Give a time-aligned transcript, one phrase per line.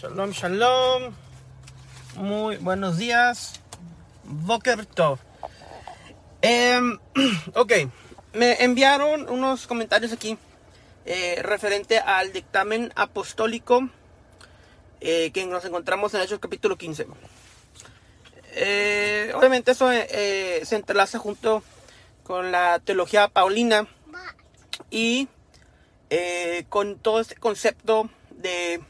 [0.00, 1.12] Shalom, shalom.
[2.16, 3.60] Muy buenos días.
[4.24, 5.18] Boker Tov.
[6.40, 6.98] Em,
[7.54, 7.72] ok,
[8.32, 10.38] me enviaron unos comentarios aquí
[11.04, 13.90] eh, referente al dictamen apostólico
[15.02, 17.06] eh, que nos encontramos en Hechos capítulo 15.
[18.54, 21.62] Eh, obviamente eso se entrelaza junto
[22.24, 23.86] con la teología paulina
[24.90, 25.28] y
[26.70, 28.80] con todo este concepto de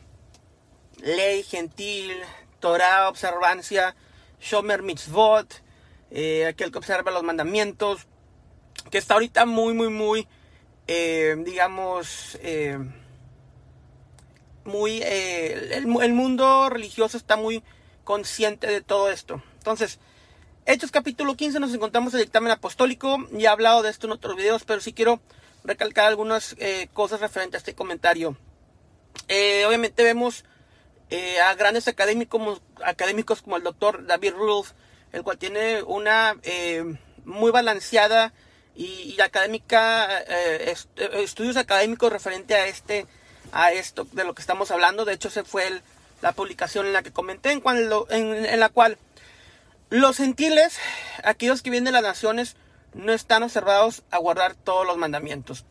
[0.98, 2.12] ley gentil,
[2.60, 3.94] Torah, observancia,
[4.40, 5.62] Shomer Mitzvot,
[6.10, 8.06] eh, aquel que observa los mandamientos,
[8.90, 10.28] que está ahorita muy, muy, muy,
[10.86, 12.78] eh, digamos, eh,
[14.64, 17.62] muy, el, mundo religioso está muy
[18.04, 19.42] consciente de todo esto.
[19.58, 19.98] Entonces,
[20.66, 24.36] Hechos capítulo 15 nos encontramos el dictamen apostólico, ya he hablado de esto en otros
[24.36, 25.20] videos, pero sí quiero
[25.64, 26.54] recalcar algunas
[26.92, 28.36] cosas referentes a este comentario.
[29.66, 30.44] obviamente vemos
[31.10, 34.72] eh, a grandes académicos, académicos como el doctor David Rulf,
[35.12, 36.84] el cual tiene una eh,
[37.24, 38.32] muy balanceada
[38.76, 40.74] y, académica, eh,
[41.14, 43.06] estudios académicos referente a este,
[43.52, 45.04] a esto de lo que estamos hablando.
[45.04, 45.82] De hecho, se fue
[46.22, 47.60] la publicación en la que comenté, en,
[48.10, 48.96] en, la cual
[49.90, 50.78] los gentiles,
[51.24, 52.56] aquellos que vienen de las naciones,
[52.94, 55.64] no están observados a guardar todos los mandamientos.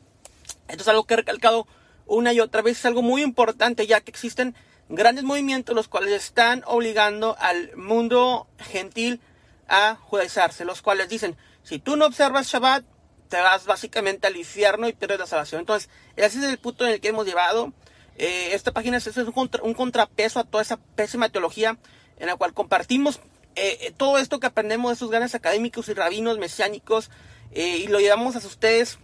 [0.68, 1.66] Esto es algo que he recalcado
[2.06, 4.56] una y otra vez, es algo muy importante, ya que existen
[4.90, 9.22] grandes movimientos los cuales están obligando al mundo gentil
[9.68, 12.84] a judaizarse, los cuales dicen, si tú no observas Shabbat,
[13.30, 15.60] te vas básicamente al infierno y pierdes la salvación.
[15.60, 17.72] Entonces, ese es el punto en el que hemos llevado.
[18.18, 21.78] Eh, esta página es un, contrapeso a toda esa pésima teología
[22.18, 23.22] en la cual compartimos
[23.56, 27.12] eh, eh, todo esto que aprendemos de esos grandes académicos y rabinos mesiánicos
[27.52, 29.00] y lo llevamos a ustedes.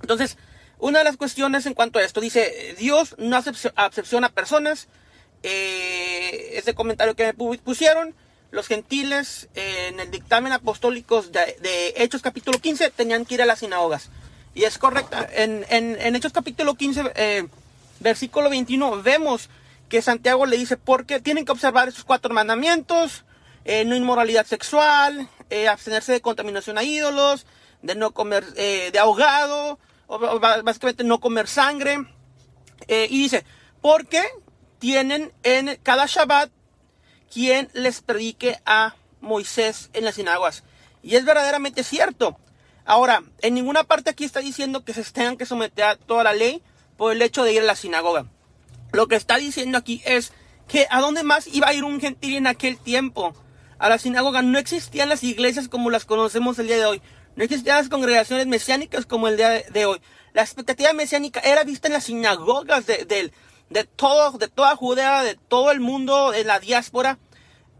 [0.00, 0.38] Entonces,
[0.78, 4.88] una de las cuestiones en cuanto a esto dice, Dios no hace acepción a personas,
[5.42, 8.14] eh, ese comentario que me pusieron,
[8.50, 13.46] los gentiles eh, en el dictamen apostólico de, Hechos capítulo 15 tenían que ir a
[13.46, 14.10] las sinagogas.
[14.54, 17.46] Y es correcto, en, Hechos capítulo 15, eh,
[18.00, 19.50] versículo 21, vemos
[19.88, 23.24] que Santiago le dice, porque tienen que observar esos cuatro mandamientos,
[23.64, 25.28] no inmoralidad sexual,
[25.70, 27.46] abstenerse de contaminación a ídolos,
[27.82, 29.78] de no comer, de ahogado,
[30.64, 31.98] básicamente no comer sangre.
[32.88, 33.44] y dice,
[33.80, 34.22] porque
[34.78, 36.50] tienen en cada Shabbat
[37.32, 40.64] quien les predique a Moisés en las sinagogas.
[41.02, 42.38] Y es verdaderamente cierto.
[42.84, 46.32] Ahora, en ninguna parte aquí está diciendo que se tengan que someter a toda la
[46.32, 46.62] ley
[46.96, 48.26] por el hecho de ir a la sinagoga.
[48.92, 50.32] Lo que está diciendo aquí es
[50.68, 53.34] que a dónde más iba a ir un gentil en aquel tiempo.
[53.78, 57.02] A la sinagoga no existían las iglesias como las conocemos el día de hoy.
[57.34, 60.00] No existían las congregaciones mesiánicas como el día de hoy.
[60.32, 63.32] La expectativa mesiánica era vista en las sinagogas de,
[63.70, 67.18] de todo, de toda Judea, de todo el mundo, de la diáspora,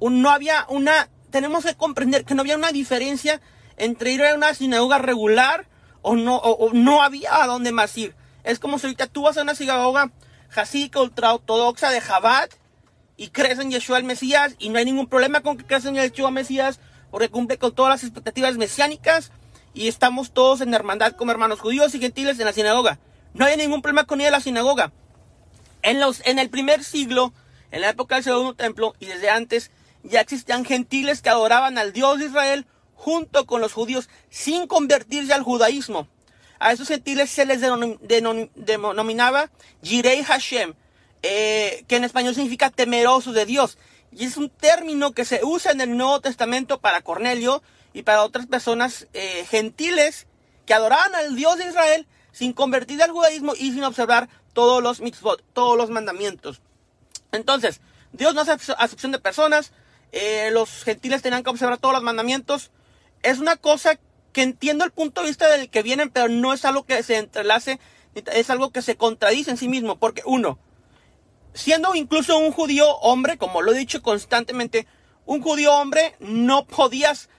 [0.00, 3.40] no había una, tenemos que comprender que no había una diferencia
[3.76, 5.68] entre ir a una sinagoga regular
[6.02, 8.14] o no, o, no había a dónde más ir.
[8.44, 10.12] Es como si ahorita tú vas a una sinagoga
[10.48, 12.52] jasídica ultraortodoxa de Jabat
[13.16, 15.94] y crees en Yeshua el Mesías y no hay ningún problema con que creas en
[15.94, 16.78] Yeshua el Mesías
[17.10, 19.32] porque cumple con todas las expectativas mesiánicas
[19.74, 22.98] y estamos todos en hermandad como hermanos judíos y gentiles en la sinagoga.
[23.34, 24.92] No hay ningún problema con ir a la sinagoga.
[25.86, 27.32] En, los, en el primer siglo,
[27.70, 29.70] en la época del segundo templo y desde antes,
[30.02, 32.66] ya existían gentiles que adoraban al Dios de Israel
[32.96, 36.08] junto con los judíos sin convertirse al judaísmo.
[36.58, 40.74] A esos gentiles se les denominaba Jirei Hashem,
[41.22, 43.78] eh, que en español significa temerosos de Dios.
[44.10, 48.24] Y es un término que se usa en el Nuevo Testamento para Cornelio y para
[48.24, 50.26] otras personas eh, gentiles
[50.66, 55.00] que adoraban al Dios de Israel sin convertirse al judaísmo y sin observar todos los
[55.00, 56.60] mitzvot, todos los mandamientos.
[57.32, 57.80] Entonces,
[58.12, 59.72] Dios no hace acepción de personas,
[60.12, 62.72] eh, los gentiles tenían que observar todos los mandamientos.
[63.22, 63.98] Es una cosa
[64.34, 67.16] que entiendo el punto de vista del que vienen, pero no es algo que se
[67.16, 67.80] entrelace,
[68.14, 70.58] es algo que se contradice en sí mismo, porque uno,
[71.54, 74.86] siendo incluso un judío hombre, como lo he dicho constantemente,
[75.24, 77.30] un judío hombre no podías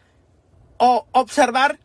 [0.79, 1.77] observar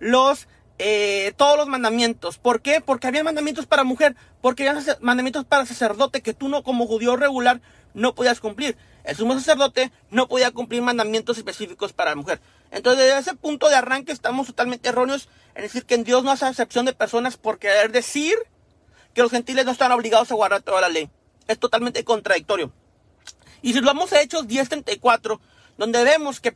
[0.00, 2.38] los eh, todos los mandamientos.
[2.38, 2.80] ¿Por qué?
[2.80, 7.16] Porque había mandamientos para mujer, porque había mandamientos para sacerdote que tú no como judío
[7.16, 7.60] regular
[7.94, 8.76] no podías cumplir.
[9.04, 12.40] El sumo sacerdote no podía cumplir mandamientos específicos para la mujer.
[12.70, 16.30] Entonces, desde ese punto de arranque estamos totalmente erróneos en decir que en Dios no
[16.30, 18.36] hace excepción de personas por querer decir
[19.14, 21.10] que los gentiles no están obligados a guardar toda la ley.
[21.48, 22.72] Es totalmente contradictorio.
[23.62, 25.40] Y si lo vamos a Hechos 10.34,
[25.76, 26.54] donde vemos que,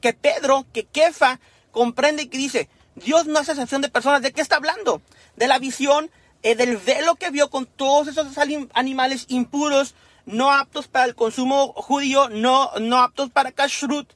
[0.00, 1.40] que Pedro, que Kefa,
[1.70, 4.22] comprende y que dice, Dios no hace excepción de personas.
[4.22, 5.02] ¿De qué está hablando?
[5.36, 6.10] De la visión
[6.42, 8.26] eh, del velo que vio con todos esos
[8.74, 9.94] animales impuros
[10.26, 14.10] no aptos para el consumo judío, no, no aptos para kashrut,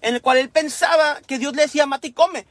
[0.00, 2.46] en el cual él pensaba que Dios le decía, mate y come.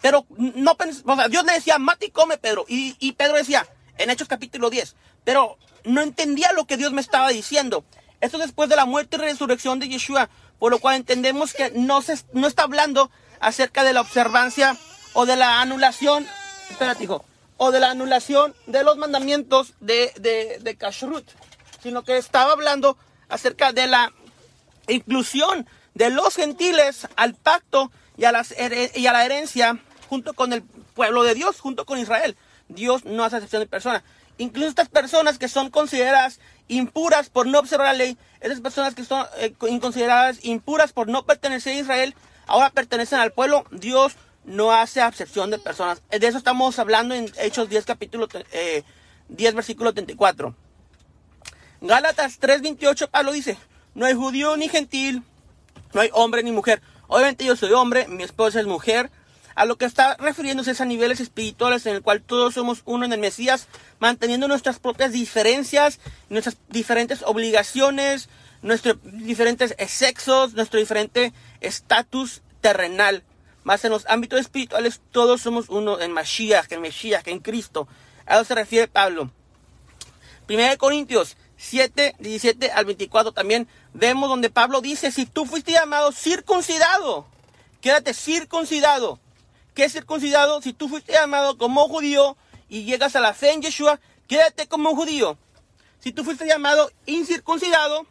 [0.00, 2.64] Pero no o sea, Dios le decía, mate y come, Pedro.
[2.68, 7.00] Y, y Pedro decía, en Hechos capítulo 10, pero no entendía lo que Dios me
[7.00, 7.84] estaba diciendo.
[8.20, 12.02] Esto después de la muerte y resurrección de Yeshua, por lo cual entendemos que no,
[12.02, 13.10] se, no está hablando
[13.40, 14.76] acerca de la observancia
[15.20, 16.28] o de la anulación,
[16.70, 17.24] espérate hijo,
[17.56, 21.28] o de la anulación de los mandamientos de, de, de Kashrut,
[21.82, 22.96] sino que estaba hablando
[23.28, 24.12] acerca de la
[24.86, 28.44] inclusión de los gentiles al pacto y a,
[28.94, 32.36] y a la herencia junto con el pueblo de Dios, junto con Israel.
[32.68, 34.04] Dios no hace excepción de personas.
[34.36, 36.38] Incluso estas personas que son consideradas
[36.68, 41.26] impuras por no observar la ley, esas personas que son eh, consideradas impuras por no
[41.26, 42.14] pertenecer a Israel,
[42.46, 43.64] ahora pertenecen al pueblo.
[43.72, 44.14] Dios
[44.48, 46.02] no hace excepción de personas.
[46.10, 48.84] De eso estamos hablando en Hechos 10, capítulo 10, eh,
[49.52, 50.54] versículo 34.
[51.80, 53.56] Gálatas 3:28, Pablo dice,
[53.94, 55.22] no hay judío ni gentil,
[55.92, 56.82] no hay hombre ni mujer.
[57.06, 59.10] Obviamente yo soy hombre, mi esposa es mujer.
[59.54, 63.04] A lo que está refiriéndose es a niveles espirituales en el cual todos somos uno
[63.04, 63.66] en el Mesías,
[63.98, 65.98] manteniendo nuestras propias diferencias,
[66.28, 68.28] nuestras diferentes obligaciones,
[68.62, 73.24] nuestros diferentes sexos, nuestro diferente estatus terrenal.
[73.68, 77.86] Más en los ámbitos espirituales todos somos uno en Mashiach, en Mesías, en Cristo.
[78.24, 79.30] A eso se refiere Pablo.
[80.48, 86.12] 1 Corintios 7, 17 al 24 también vemos donde Pablo dice, si tú fuiste llamado
[86.12, 87.26] circuncidado,
[87.82, 89.20] quédate circuncidado.
[89.74, 90.62] ¿Qué es circuncidado?
[90.62, 92.38] Si tú fuiste llamado como judío
[92.70, 95.36] y llegas a la fe en Yeshua, quédate como judío.
[96.00, 98.06] Si tú fuiste llamado incircuncidado,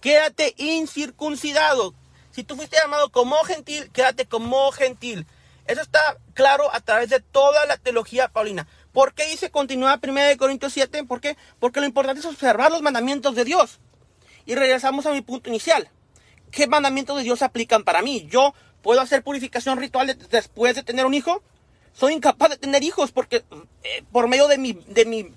[0.00, 1.94] quédate incircuncidado.
[2.34, 5.24] Si tú fuiste llamado como gentil, quédate como gentil.
[5.66, 8.66] Eso está claro a través de toda la teología paulina.
[8.92, 11.04] ¿Por qué dice continúa 1 Corintios 7?
[11.04, 11.36] ¿Por qué?
[11.60, 13.78] Porque lo importante es observar los mandamientos de Dios.
[14.46, 15.88] Y regresamos a mi punto inicial.
[16.50, 18.26] ¿Qué mandamientos de Dios aplican para mí?
[18.28, 18.52] ¿Yo
[18.82, 21.40] puedo hacer purificación ritual después de tener un hijo?
[21.92, 23.44] Soy incapaz de tener hijos porque
[23.84, 25.32] eh, por medio de mi, de mi,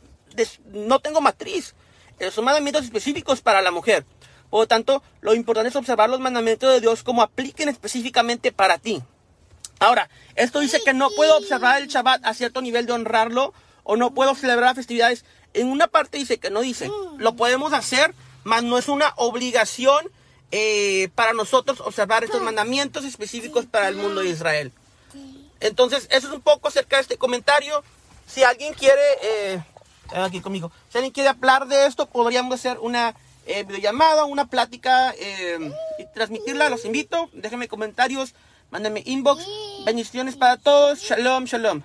[0.72, 1.76] no tengo matriz.
[2.20, 4.04] Eh, son mandamientos específicos para la mujer.
[4.50, 8.78] Por lo tanto, lo importante es observar los mandamientos de Dios como apliquen específicamente para
[8.78, 9.02] ti.
[9.80, 13.54] Ahora, esto dice que no puedo observar el Shabbat a cierto nivel de honrarlo
[13.84, 15.26] o no puedo celebrar festividades.
[15.54, 16.90] En una parte dice que no dice.
[17.18, 18.14] Lo podemos hacer,
[18.44, 20.10] mas no es una obligación
[20.52, 24.72] eh, para nosotros observar estos mandamientos específicos para el mundo de Israel.
[25.60, 27.84] Entonces, eso es un poco acerca de este comentario.
[28.28, 29.64] Si alguien quiere, eh,
[30.14, 33.16] aquí conmigo, si alguien quiere hablar de esto, podríamos hacer una
[33.48, 36.70] eh, videollamada, una plática eh, y transmitirla.
[36.70, 37.30] Los invito.
[37.34, 38.34] Déjenme comentarios.
[38.70, 39.46] Mándame inbox.
[39.86, 41.00] Bendiciones para todos.
[41.00, 41.82] Shalom, shalom.